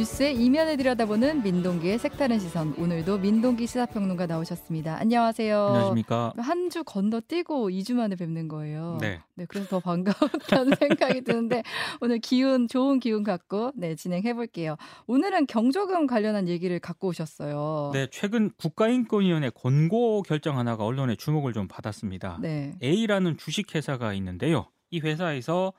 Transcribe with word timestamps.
뉴스의 0.00 0.34
이면을 0.42 0.78
들여다보는 0.78 1.42
민동기의 1.42 1.98
색다른 1.98 2.38
시선. 2.38 2.74
오늘도 2.78 3.18
민동기 3.18 3.66
시사평론가 3.66 4.24
나오셨습니다. 4.26 4.96
안녕하세요. 4.98 5.66
안녕하십니까. 5.66 6.32
한 6.38 6.70
주 6.70 6.84
건너뛰고 6.84 7.68
2주 7.68 7.94
만에 7.94 8.14
뵙는 8.16 8.46
거예요. 8.48 8.96
네. 9.00 9.20
네, 9.34 9.44
그래서 9.48 9.68
더 9.68 9.80
반가웠다는 9.80 10.72
생각이 10.78 11.22
드는데 11.22 11.62
오늘 12.00 12.18
기운 12.20 12.66
좋은 12.68 12.98
기운 13.00 13.24
갖고 13.24 13.72
네, 13.74 13.94
진행해 13.96 14.32
볼게요. 14.34 14.76
오늘은 15.06 15.46
경조금 15.48 16.06
관련한 16.06 16.48
얘기를 16.48 16.78
갖고 16.78 17.08
오셨어요. 17.08 17.90
네, 17.92 18.06
최근 18.10 18.50
국가인권위원회 18.56 19.50
권고 19.50 20.22
결정 20.22 20.56
하나가 20.58 20.84
언론의 20.84 21.16
주목을 21.18 21.52
좀 21.52 21.66
받았습니다. 21.68 22.38
네. 22.40 22.72
A라는 22.82 23.36
주식회사가 23.36 24.14
있는데요. 24.14 24.68
이 24.90 25.00
회사에서 25.00 25.72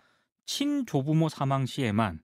친조부모 0.45 1.30
사망 1.30 1.66
시에만 1.66 2.20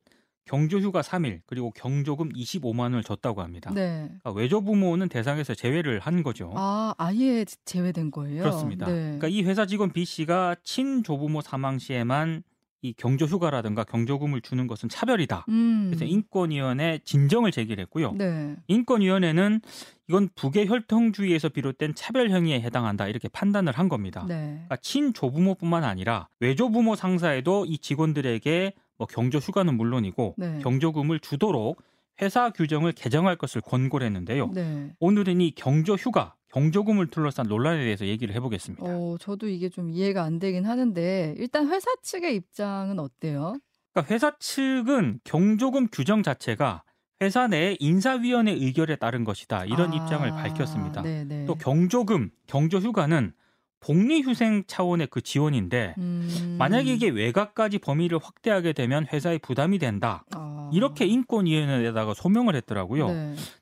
경조휴가 0.47 1.01
3일 1.01 1.41
그리고 1.45 1.71
경조금 1.71 2.29
25만 2.29 2.79
원을 2.79 3.03
줬다고 3.03 3.41
합니다. 3.41 3.71
네. 3.73 4.05
그러니까 4.07 4.31
외조부모는 4.31 5.09
대상에서 5.09 5.53
제외를 5.53 5.99
한 5.99 6.23
거죠. 6.23 6.51
아, 6.55 6.93
아예 6.97 7.45
제외된 7.65 8.11
거예요. 8.11 8.43
그렇습니다. 8.43 8.87
네. 8.87 8.93
그러니까 9.01 9.27
이 9.27 9.43
회사 9.43 9.65
직원 9.65 9.91
B 9.91 10.05
씨가 10.05 10.55
친조부모 10.63 11.41
사망 11.41 11.77
시에만 11.77 12.43
이 12.81 12.93
경조휴가라든가 12.93 13.83
경조금을 13.83 14.41
주는 14.41 14.67
것은 14.67 14.87
차별이다. 14.87 15.45
음. 15.49 15.87
그래서 15.87 16.05
인권위원회 16.05 16.99
진정을 17.03 17.51
제기를 17.51 17.81
했고요. 17.83 18.13
네. 18.13 18.55
인권위원회는 18.67 19.61
이건 20.07 20.29
북의 20.35 20.67
혈통주의에서 20.67 21.49
비롯된 21.49 21.95
차별 21.95 22.29
행위에 22.29 22.61
해당한다 22.61 23.07
이렇게 23.07 23.27
판단을 23.29 23.73
한 23.73 23.89
겁니다. 23.89 24.25
네. 24.27 24.35
그러니까 24.51 24.77
친조부모뿐만 24.77 25.83
아니라 25.83 26.29
외조부모 26.39 26.95
상사에도 26.95 27.65
이 27.65 27.79
직원들에게 27.79 28.73
뭐 28.97 29.07
경조 29.07 29.37
휴가는 29.37 29.75
물론이고 29.75 30.35
네. 30.37 30.59
경조금을 30.61 31.19
주도록 31.19 31.81
회사 32.21 32.49
규정을 32.49 32.93
개정할 32.93 33.35
것을 33.35 33.61
권고를 33.61 34.05
했는데요. 34.07 34.51
네. 34.53 34.91
오늘은 34.99 35.39
이 35.41 35.51
경조 35.51 35.93
휴가, 35.93 36.33
경조금을 36.49 37.07
둘러싼 37.07 37.47
논란에 37.47 37.83
대해서 37.83 38.05
얘기를 38.05 38.33
해보겠습니다. 38.35 38.83
어, 38.83 39.17
저도 39.19 39.47
이게 39.47 39.69
좀 39.69 39.91
이해가 39.91 40.23
안 40.23 40.39
되긴 40.39 40.65
하는데 40.65 41.35
일단 41.37 41.69
회사 41.69 41.91
측의 42.01 42.35
입장은 42.35 42.99
어때요? 42.99 43.57
그러니까 43.93 44.13
회사 44.13 44.35
측은 44.39 45.19
경조금 45.23 45.89
규정 45.91 46.23
자체가 46.23 46.83
회사 47.21 47.47
내 47.47 47.75
인사위원회 47.79 48.51
의결에 48.51 48.95
따른 48.95 49.23
것이다 49.23 49.65
이런 49.65 49.91
아, 49.91 49.95
입장을 49.95 50.29
밝혔습니다. 50.29 51.01
네네. 51.01 51.45
또 51.45 51.55
경조금, 51.55 52.29
경조휴가는 52.47 53.33
복리휴생 53.79 54.63
차원의 54.67 55.07
그 55.11 55.21
지원인데 55.21 55.95
음. 55.97 56.55
만약에 56.59 56.93
이게 56.93 57.09
외곽까지 57.09 57.79
범위를 57.79 58.19
확대하게 58.21 58.73
되면 58.73 59.05
회사에 59.11 59.37
부담이 59.37 59.79
된다. 59.79 60.25
아. 60.31 60.69
이렇게 60.73 61.05
인권위원회에다가 61.05 62.13
소명을 62.13 62.55
했더라고요. 62.55 63.07
네. 63.07 63.13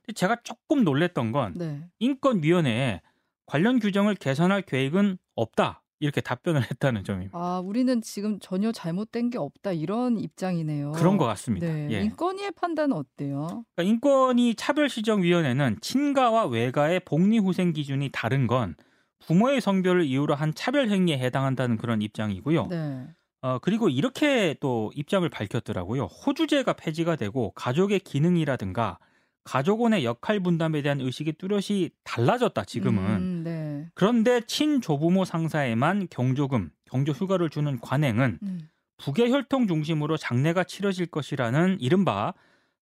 근데 0.01 0.13
제가 0.15 0.37
조금 0.43 0.83
놀랬던 0.83 1.31
건 1.31 1.53
네. 1.55 1.81
인권위원회에 1.99 3.01
관련 3.45 3.79
규정을 3.79 4.15
개선할 4.15 4.63
계획은 4.63 5.17
없다. 5.35 5.81
이렇게 5.99 6.19
답변을 6.19 6.61
했다는 6.71 7.03
점입니다. 7.03 7.37
아, 7.37 7.59
우리는 7.59 8.01
지금 8.01 8.37
전혀 8.39 8.71
잘못된 8.71 9.29
게 9.29 9.37
없다 9.37 9.71
이런 9.71 10.19
입장이네요. 10.19 10.91
그런 10.91 11.17
것 11.17 11.25
같습니다. 11.25 11.67
네. 11.67 11.87
예. 11.91 12.01
인권위의 12.01 12.51
판단은 12.51 12.95
어때요? 12.95 13.63
그러니까 13.75 13.83
인권위 13.83 14.55
차별시정위원회는 14.55 15.77
친가와 15.81 16.47
외가의 16.47 16.99
복리후생 17.01 17.71
기준이 17.73 18.09
다른 18.11 18.45
건 18.45 18.75
부모의 19.19 19.61
성별을 19.61 20.05
이유로 20.05 20.35
한 20.35 20.53
차별 20.53 20.89
행위에 20.89 21.17
해당한다는 21.17 21.77
그런 21.77 22.01
입장이고요. 22.01 22.67
네. 22.67 23.07
어, 23.41 23.59
그리고 23.59 23.89
이렇게 23.89 24.55
또 24.59 24.91
입장을 24.95 25.27
밝혔더라고요. 25.29 26.05
호주제가 26.05 26.73
폐지가 26.73 27.15
되고 27.15 27.51
가족의 27.51 27.99
기능이라든가 27.99 28.97
가족원의 29.43 30.03
역할 30.03 30.39
분담에 30.39 30.81
대한 30.81 30.99
의식이 30.99 31.33
뚜렷이 31.33 31.91
달라졌다, 32.03 32.63
지금은. 32.65 33.03
음, 33.03 33.41
네. 33.43 33.87
그런데 33.93 34.41
친조부모 34.41 35.23
상사에만 35.23 36.07
경조금, 36.09 36.71
경조휴가를 36.85 37.51
주는 37.51 37.79
관행은 37.79 38.39
음. 38.41 38.69
북의 38.97 39.31
혈통 39.31 39.67
중심으로 39.67 40.17
장례가 40.17 40.63
치러질 40.63 41.07
것이라는 41.07 41.77
이른바 41.79 42.33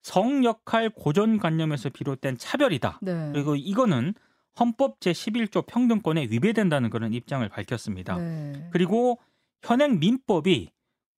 성 0.01 0.45
역할 0.45 0.89
고전관념에서 0.89 1.89
비롯된 1.89 2.37
차별이다. 2.37 2.99
네. 3.01 3.31
그리고 3.33 3.55
이거는 3.57 4.13
헌법 4.59 4.99
제11조 4.99 5.65
평등권에 5.65 6.27
위배된다는 6.29 6.89
그런 6.89 7.13
입장을 7.13 7.47
밝혔습니다. 7.49 8.17
네. 8.17 8.67
그리고 8.71 9.19
현행 9.63 9.99
민법이 9.99 10.69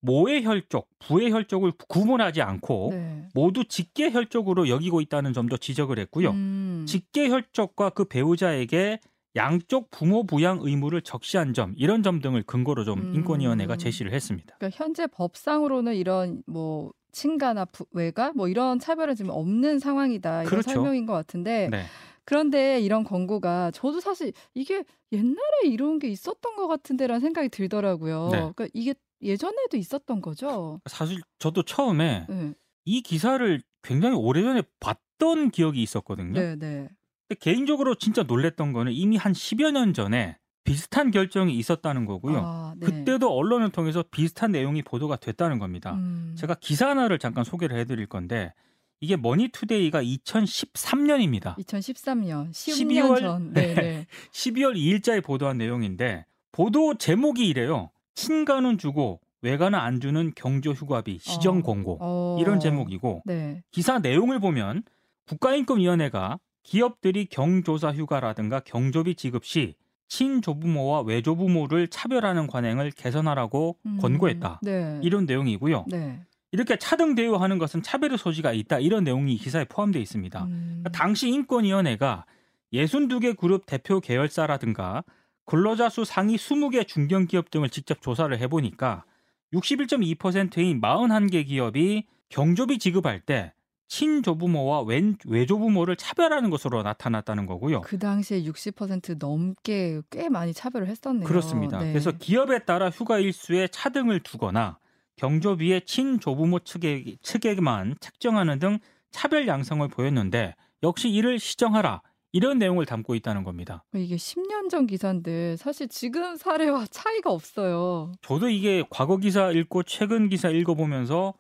모의 0.01 0.45
혈족, 0.45 0.89
부의 0.99 1.33
혈족을 1.33 1.73
구분하지 1.89 2.43
않고 2.43 2.89
네. 2.93 3.29
모두 3.35 3.65
직계 3.65 4.11
혈족으로 4.11 4.69
여기고 4.69 5.01
있다는 5.01 5.33
점도 5.33 5.57
지적을 5.57 5.99
했고요. 5.99 6.31
음. 6.31 6.85
직계 6.87 7.31
혈족과 7.31 7.91
그 7.91 8.05
배우자에게 8.05 9.01
양쪽 9.37 9.91
부모 9.91 10.25
부양 10.25 10.59
의무를 10.63 11.01
적시한 11.01 11.55
점 11.55 11.75
이런 11.77 12.03
점 12.03 12.21
등을 12.21 12.43
근거로 12.43 12.85
좀 12.85 13.01
음. 13.01 13.15
인권위원회가 13.15 13.77
제시를 13.77 14.13
했습니다. 14.13 14.55
그러니까 14.59 14.77
현재 14.85 15.07
법상으로는 15.07 15.95
이런 15.97 16.43
뭐 16.47 16.93
친가나 17.11 17.65
부, 17.65 17.87
외가 17.93 18.33
뭐 18.35 18.49
이런 18.49 18.79
차별은 18.79 19.15
지금 19.15 19.31
없는 19.31 19.79
상황이다 19.79 20.43
이런 20.43 20.51
그렇죠. 20.51 20.71
설명인 20.71 21.07
것 21.07 21.15
같은데 21.15 21.69
네. 21.71 21.85
그런데 22.25 22.81
이런 22.81 23.05
권고가 23.05 23.71
저도 23.73 24.01
사실 24.01 24.33
이게 24.55 24.85
옛날에 25.13 25.67
이런 25.67 25.99
게 25.99 26.09
있었던 26.09 26.57
것 26.57 26.67
같은데라는 26.67 27.21
생각이 27.21 27.49
들더라고요. 27.49 28.29
네. 28.31 28.39
그러니까 28.39 28.69
이게 28.73 28.95
예전에도 29.23 29.77
있었던 29.77 30.21
거죠. 30.21 30.81
사실 30.87 31.21
저도 31.39 31.63
처음에 31.63 32.27
네, 32.29 32.55
이 32.85 33.01
기사를 33.03 33.63
굉장히 33.83 34.17
오래전에 34.17 34.63
봤던 34.81 35.51
기억이 35.51 35.83
있었거든요. 35.83 36.33
네, 36.33 36.57
네. 36.57 36.89
근데 37.29 37.39
개인적으로 37.41 37.95
진짜 37.95 38.23
놀랬던 38.23 38.73
거는 38.73 38.93
이미 38.93 39.17
한 39.17 39.33
10여 39.33 39.71
년 39.73 39.95
전에 39.95 40.37
비슷한 40.65 41.11
결정이 41.11 41.55
있었다는 41.57 42.07
거고요. 42.07 42.41
아, 42.43 42.75
네. 42.79 42.87
그때도 42.87 43.31
언론을 43.31 43.71
통해서 43.71 44.03
비슷한 44.11 44.51
내용이 44.51 44.83
보도가 44.83 45.17
됐다는 45.17 45.59
겁니다. 45.59 45.93
음. 45.93 46.35
제가 46.39 46.55
기사 46.55 46.89
하나를 46.89 47.19
잠깐 47.19 47.45
소개를 47.45 47.77
해드릴 47.79 48.07
건데 48.07 48.53
이게 49.01 49.17
머니투데이가 49.17 50.03
2013년입니다. 50.03 51.57
2013년 51.59 52.51
10년 52.51 53.11
12월 53.11 53.21
전. 53.21 53.53
네, 53.53 53.75
네. 53.75 54.07
12월 54.33 54.77
2일자에 54.77 55.23
보도한 55.23 55.59
내용인데 55.59 56.27
보도 56.53 56.97
제목이 56.97 57.47
이래요. 57.47 57.91
친가는 58.15 58.79
주고 58.79 59.21
외가는 59.43 59.79
안 59.79 60.01
주는 60.01 60.33
경조휴가비 60.35 61.19
시정 61.21 61.59
어. 61.59 61.63
공고 61.63 61.99
어. 62.01 62.39
이런 62.41 62.61
제목이고 62.61 63.23
네. 63.27 63.63
기사 63.71 63.99
내용을 63.99 64.41
보면 64.41 64.85
국가인권위원회가 65.27 66.39
기업들이 66.63 67.27
경조사 67.27 67.93
휴가라든가 67.93 68.61
경조비 68.61 69.17
지급 69.17 69.45
시 69.45 69.75
친조부모와 70.09 71.03
외조부모를 71.03 71.89
차별하는 71.89 72.47
관행을 72.47 72.91
개선하라고 72.93 73.77
음. 73.85 73.99
권고했다. 74.01 74.61
네. 74.63 75.01
이런 75.03 75.27
내용이고요. 75.27 75.87
네. 75.89 76.21
이렇게 76.55 76.77
차등 76.77 77.17
대우하는 77.17 77.59
것은 77.59 77.83
차별의 77.83 78.17
소지가 78.17 78.53
있다. 78.53 78.79
이런 78.79 79.03
내용이 79.03 79.37
기사에 79.39 79.65
포함되어 79.65 80.01
있습니다. 80.01 80.45
음. 80.45 80.83
그러니까 80.85 80.91
당시 80.93 81.29
인권위원회가 81.29 82.27
62개 82.73 83.37
그룹 83.37 83.67
대표 83.67 83.99
계열사라든가 83.99 85.03
근로자 85.47 85.89
수 85.89 86.05
상위 86.05 86.37
20개 86.37 86.87
중견기업 86.87 87.51
등을 87.51 87.71
직접 87.71 88.01
조사를 88.01 88.39
해보니까 88.39 89.05
61.2%인 89.53 90.81
41개 90.81 91.45
기업이 91.45 92.07
경조비 92.29 92.79
지급할 92.79 93.19
때 93.19 93.53
친조부모와 93.89 94.83
왼, 94.83 95.17
외조부모를 95.27 95.97
차별하는 95.97 96.51
것으로 96.51 96.85
나타났다는 96.85 97.47
거고요. 97.47 97.81
그 97.81 97.99
당시에 97.99 98.45
60% 98.45 99.19
넘게 99.19 100.03
꽤 100.11 100.29
많이 100.29 100.55
차별을 100.55 100.87
했었네요. 100.87 101.27
그렇습니다. 101.27 101.81
네. 101.81 101.93
그래서 101.93 102.13
기업에 102.13 102.61
따라 102.61 102.91
휴가 102.91 103.19
일수에 103.19 103.67
차등을 103.67 104.21
두거나 104.21 104.79
경조비에 105.17 105.81
친조부모 105.81 106.61
측에, 106.61 107.17
측에만 107.23 107.97
책정하는 108.01 108.59
등 108.59 108.79
차별 109.11 109.47
양상을 109.47 109.87
보였는데 109.89 110.55
역시 110.83 111.09
이를 111.09 111.39
시정하라 111.39 112.03
이런 112.33 112.59
내용을 112.59 112.85
담고 112.85 113.15
있다는 113.15 113.45
겁니다. 113.45 113.85
이게 113.95 114.17
10년 114.17 114.69
전 114.69 114.89
기사인데 114.89 115.57
사실 115.57 115.87
지금 115.89 116.35
사례와 116.37 116.87
차이가 116.91 117.31
없어요. 117.31 118.11
저도 118.23 118.49
이게 118.49 118.83
과거 118.91 119.17
기사 119.19 119.53
읽고 119.53 119.85
최근 119.85 120.29
기사 120.29 120.49
읽어보면서 120.49 121.35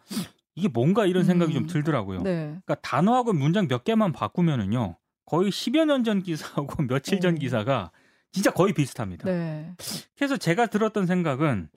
이게 0.54 0.68
뭔가 0.68 1.04
이런 1.04 1.24
생각이 1.24 1.52
음. 1.52 1.54
좀 1.54 1.66
들더라고요. 1.66 2.22
네. 2.22 2.44
그러니까 2.46 2.76
단어하고 2.76 3.32
문장 3.32 3.66
몇 3.66 3.82
개만 3.82 4.12
바꾸면은요 4.12 4.96
거의 5.26 5.50
10여 5.50 5.84
년 5.86 6.04
전 6.04 6.22
기사하고 6.22 6.84
며칠 6.86 7.18
전 7.18 7.34
오. 7.34 7.38
기사가 7.38 7.90
진짜 8.30 8.52
거의 8.52 8.72
비슷합니다. 8.72 9.24
네. 9.28 9.72
그래서 10.16 10.36
제가 10.36 10.66
들었던 10.66 11.06
생각은 11.06 11.68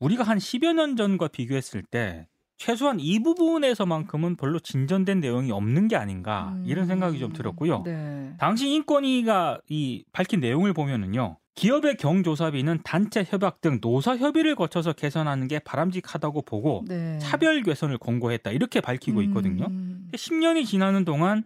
우리가 0.00 0.22
한 0.24 0.38
10여 0.38 0.74
년 0.74 0.96
전과 0.96 1.28
비교했을 1.28 1.82
때 1.82 2.26
최소한 2.56 3.00
이 3.00 3.18
부분에서만큼은 3.20 4.36
별로 4.36 4.58
진전된 4.58 5.20
내용이 5.20 5.50
없는 5.50 5.88
게 5.88 5.96
아닌가 5.96 6.56
이런 6.64 6.86
생각이 6.86 7.18
좀 7.18 7.32
들었고요. 7.32 7.82
네. 7.84 8.32
당시 8.38 8.68
인권위가 8.68 9.60
이 9.68 10.04
밝힌 10.12 10.40
내용을 10.40 10.72
보면은요. 10.72 11.36
기업의 11.56 11.96
경조사비는 11.98 12.80
단체 12.82 13.24
협약 13.24 13.60
등 13.60 13.78
노사 13.80 14.16
협의를 14.16 14.56
거쳐서 14.56 14.92
개선하는 14.92 15.46
게 15.46 15.60
바람직하다고 15.60 16.42
보고 16.42 16.84
네. 16.88 17.18
차별 17.18 17.62
개선을 17.62 17.98
권고했다 17.98 18.50
이렇게 18.50 18.80
밝히고 18.80 19.22
있거든요. 19.22 19.66
음. 19.66 20.10
10년이 20.12 20.66
지나는 20.66 21.04
동안 21.04 21.44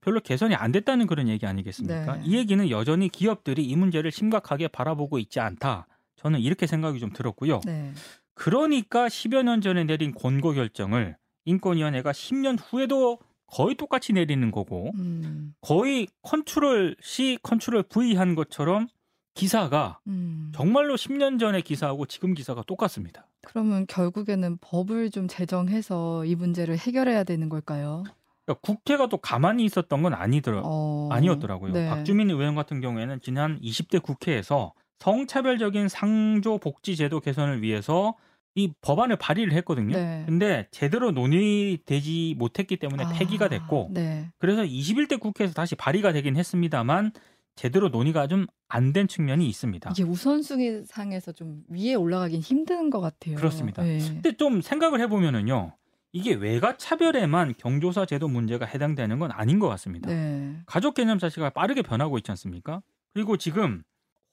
별로 0.00 0.20
개선이 0.20 0.54
안 0.54 0.72
됐다는 0.72 1.06
그런 1.06 1.28
얘기 1.28 1.46
아니겠습니까? 1.46 2.16
네. 2.16 2.22
이 2.24 2.36
얘기는 2.36 2.70
여전히 2.70 3.08
기업들이 3.08 3.64
이 3.64 3.76
문제를 3.76 4.10
심각하게 4.10 4.68
바라보고 4.68 5.18
있지 5.18 5.40
않다. 5.40 5.86
저는 6.22 6.40
이렇게 6.40 6.66
생각이 6.66 6.98
좀 7.00 7.12
들었고요. 7.12 7.60
네. 7.64 7.92
그러니까 8.34 9.08
10여 9.08 9.42
년 9.42 9.60
전에 9.60 9.84
내린 9.84 10.14
권고 10.14 10.52
결정을 10.52 11.16
인권위원회가 11.46 12.12
10년 12.12 12.58
후에도 12.60 13.18
거의 13.46 13.74
똑같이 13.74 14.12
내리는 14.12 14.50
거고 14.50 14.92
음. 14.94 15.54
거의 15.60 16.06
control 16.22 16.96
C, 17.02 17.38
control 17.42 17.82
V 17.84 18.14
한 18.14 18.34
것처럼 18.34 18.88
기사가 19.34 20.00
음. 20.06 20.52
정말로 20.54 20.94
10년 20.94 21.38
전의 21.38 21.62
기사하고 21.62 22.06
지금 22.06 22.34
기사가 22.34 22.62
똑같습니다. 22.66 23.26
그러면 23.42 23.86
결국에는 23.86 24.58
법을 24.60 25.10
좀 25.10 25.26
제정해서 25.26 26.24
이 26.26 26.34
문제를 26.34 26.76
해결해야 26.76 27.24
되는 27.24 27.48
걸까요? 27.48 28.04
그러니까 28.44 28.60
국회가 28.60 29.08
또 29.08 29.16
가만히 29.16 29.64
있었던 29.64 30.02
건 30.02 30.14
아니더라, 30.14 30.62
어. 30.64 31.08
아니었더라고요. 31.10 31.72
네. 31.72 31.88
박주민 31.88 32.30
의원 32.30 32.54
같은 32.54 32.80
경우에는 32.80 33.20
지난 33.22 33.58
20대 33.60 34.02
국회에서 34.02 34.74
성차별적인 35.00 35.88
상조 35.88 36.58
복지 36.58 36.94
제도 36.96 37.20
개선을 37.20 37.62
위해서 37.62 38.14
이 38.54 38.72
법안을 38.80 39.16
발의를 39.16 39.52
했거든요. 39.54 39.96
네. 39.96 40.24
근데 40.26 40.66
제대로 40.70 41.10
논의되지 41.12 42.34
못했기 42.38 42.76
때문에 42.76 43.04
아, 43.04 43.08
폐기가 43.10 43.48
됐고 43.48 43.90
네. 43.92 44.28
그래서 44.38 44.62
21대 44.62 45.18
국회에서 45.20 45.54
다시 45.54 45.74
발의가 45.74 46.12
되긴 46.12 46.36
했습니다만 46.36 47.12
제대로 47.56 47.88
논의가 47.88 48.26
좀 48.28 48.46
안 48.72 48.92
된 48.92 49.08
측면이 49.08 49.48
있습니다. 49.48 49.90
이게 49.90 50.04
우선순위 50.04 50.84
상에서 50.86 51.32
좀 51.32 51.64
위에 51.68 51.94
올라가긴 51.94 52.40
힘든 52.40 52.88
것 52.88 53.00
같아요. 53.00 53.34
그렇습니다. 53.34 53.82
네. 53.82 53.98
근데 53.98 54.32
좀 54.36 54.60
생각을 54.60 55.00
해보면은요. 55.00 55.72
이게 56.12 56.34
외가 56.34 56.76
차별에만 56.76 57.54
경조사 57.58 58.06
제도 58.06 58.28
문제가 58.28 58.66
해당되는 58.66 59.18
건 59.18 59.32
아닌 59.32 59.58
것 59.58 59.68
같습니다. 59.70 60.08
네. 60.08 60.56
가족 60.66 60.94
개념 60.94 61.18
자체가 61.18 61.50
빠르게 61.50 61.82
변하고 61.82 62.16
있지 62.18 62.30
않습니까? 62.30 62.80
그리고 63.12 63.36
지금 63.36 63.82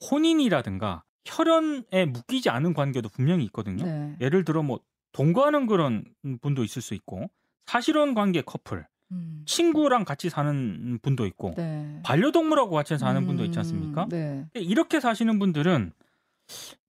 혼인이라든가 0.09 1.03
혈연에 1.25 2.05
묶이지 2.05 2.49
않은 2.49 2.73
관계도 2.73 3.09
분명히 3.09 3.43
있거든요. 3.45 3.83
네. 3.83 4.15
예를 4.21 4.45
들어 4.45 4.63
뭐 4.63 4.79
동거하는 5.11 5.67
그런 5.67 6.05
분도 6.41 6.63
있을 6.63 6.81
수 6.81 6.93
있고 6.93 7.29
사실혼 7.65 8.13
관계 8.13 8.41
커플, 8.41 8.85
음. 9.11 9.43
친구랑 9.45 10.05
같이 10.05 10.29
사는 10.29 10.99
분도 11.01 11.25
있고 11.25 11.53
네. 11.57 11.99
반려동물하고 12.03 12.71
같이 12.71 12.97
사는 12.97 13.25
분도 13.25 13.43
있지 13.43 13.57
음, 13.57 13.59
않습니까? 13.59 14.07
네. 14.09 14.45
이렇게 14.53 14.99
사시는 14.99 15.39
분들은 15.39 15.91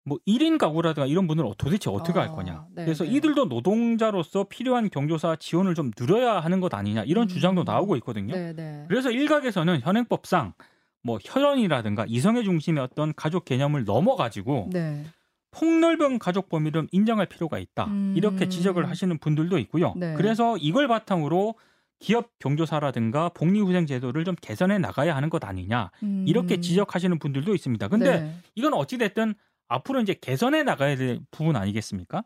뭐 0.04 0.18
1인 0.26 0.58
가구라든가 0.58 1.06
이런 1.06 1.26
분들은 1.26 1.52
도대체 1.58 1.90
어떻게 1.90 2.18
할 2.18 2.28
아, 2.28 2.32
거냐. 2.32 2.66
네, 2.74 2.84
그래서 2.84 3.04
네. 3.04 3.10
이들도 3.10 3.46
노동자로서 3.46 4.44
필요한 4.44 4.88
경조사 4.88 5.36
지원을 5.36 5.74
좀 5.74 5.90
늘려야 5.96 6.40
하는 6.40 6.60
것 6.60 6.72
아니냐 6.74 7.04
이런 7.04 7.24
음. 7.24 7.28
주장도 7.28 7.64
나오고 7.64 7.96
있거든요. 7.96 8.34
네, 8.34 8.52
네. 8.54 8.84
그래서 8.88 9.10
일각에서는 9.10 9.80
현행법상 9.82 10.54
뭐 11.02 11.18
혈연이라든가 11.22 12.06
이성애 12.08 12.42
중심의 12.42 12.82
어떤 12.82 13.14
가족 13.14 13.44
개념을 13.44 13.84
넘어가지고 13.84 14.70
네. 14.72 15.04
폭넓은 15.50 16.18
가족 16.18 16.48
범위를 16.48 16.88
인정할 16.92 17.26
필요가 17.26 17.58
있다. 17.58 17.86
음. 17.86 18.14
이렇게 18.16 18.48
지적을 18.48 18.88
하시는 18.88 19.16
분들도 19.18 19.58
있고요. 19.58 19.94
네. 19.96 20.14
그래서 20.14 20.56
이걸 20.58 20.88
바탕으로 20.88 21.54
기업 22.00 22.38
경조사라든가 22.38 23.30
복리후생 23.30 23.86
제도를 23.86 24.24
좀 24.24 24.36
개선해 24.40 24.78
나가야 24.78 25.16
하는 25.16 25.30
것 25.30 25.44
아니냐. 25.44 25.90
음. 26.02 26.24
이렇게 26.28 26.60
지적하시는 26.60 27.18
분들도 27.18 27.54
있습니다. 27.54 27.88
근데 27.88 28.20
네. 28.20 28.34
이건 28.54 28.74
어찌 28.74 28.98
됐든 28.98 29.34
앞으로 29.68 30.00
이제 30.00 30.14
개선해 30.14 30.62
나가야 30.62 30.96
될 30.96 31.20
부분 31.30 31.56
아니겠습니까? 31.56 32.22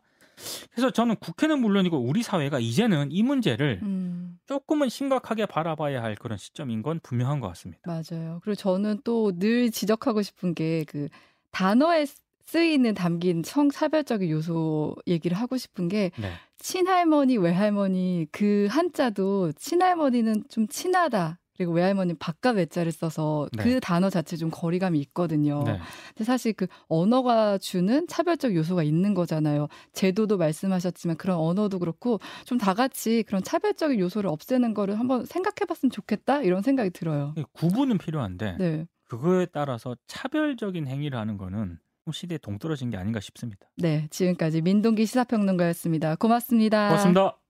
그래서 0.71 0.91
저는 0.91 1.15
국회는 1.17 1.59
물론이고 1.59 1.97
우리 1.97 2.23
사회가 2.23 2.59
이제는 2.59 3.11
이 3.11 3.23
문제를 3.23 3.79
음. 3.83 4.32
조금은 4.47 4.89
심각하게 4.89 5.45
바라봐야 5.45 6.01
할 6.03 6.15
그런 6.15 6.37
시점인 6.37 6.81
건 6.81 6.99
분명한 7.01 7.39
것 7.39 7.47
같습니다. 7.49 7.81
맞아요. 7.85 8.39
그리고 8.43 8.55
저는 8.55 9.01
또 9.03 9.31
늘 9.37 9.71
지적하고 9.71 10.21
싶은 10.21 10.53
게 10.55 10.85
그 10.87 11.09
단어에 11.51 12.05
쓰이는 12.45 12.93
담긴 12.93 13.41
성차별적인 13.43 14.29
요소 14.29 14.95
얘기를 15.07 15.37
하고 15.37 15.57
싶은 15.57 15.87
게 15.87 16.11
네. 16.17 16.33
친할머니, 16.57 17.37
외할머니 17.37 18.27
그 18.31 18.67
한자도 18.69 19.53
친할머니는 19.53 20.43
좀 20.49 20.67
친하다. 20.67 21.39
그리고 21.55 21.73
외할머니는 21.73 22.17
바깥 22.17 22.55
외자를 22.55 22.91
써서 22.91 23.47
네. 23.53 23.63
그 23.63 23.79
단어 23.79 24.09
자체 24.09 24.35
좀 24.35 24.49
거리감이 24.51 24.99
있거든요. 25.01 25.63
네. 25.63 25.77
근데 26.09 26.23
사실 26.23 26.53
그 26.53 26.65
언어가 26.87 27.57
주는 27.59 28.07
차별적 28.07 28.55
요소가 28.55 28.81
있는 28.83 29.13
거잖아요. 29.13 29.67
제도도 29.93 30.37
말씀하셨지만 30.37 31.17
그런 31.17 31.37
언어도 31.37 31.77
그렇고 31.77 32.19
좀 32.45 32.63
다 32.63 32.73
같이 32.73 33.23
그런 33.27 33.43
차별적인 33.43 33.99
요소를 33.99 34.29
없애는 34.29 34.73
거를 34.73 34.97
한번 34.97 35.25
생각해 35.25 35.65
봤으면 35.67 35.91
좋겠다 35.91 36.43
이런 36.43 36.61
생각이 36.61 36.91
들어요. 36.91 37.33
구분은 37.51 37.97
필요한데 37.97 38.55
네. 38.57 38.85
그거에 39.09 39.47
따라서 39.47 39.97
차별적인 40.07 40.87
행위를 40.87 41.19
하는 41.19 41.37
거는 41.37 41.77
좀 42.05 42.13
시대에 42.13 42.37
동떨어진 42.37 42.89
게 42.89 42.95
아닌가 42.95 43.19
싶습니다. 43.19 43.67
네. 43.75 44.07
지금까지 44.11 44.61
민동기 44.61 45.05
시사평론가였습니다. 45.05 46.15
고맙습니다. 46.15 46.87
고맙습니다. 46.87 47.42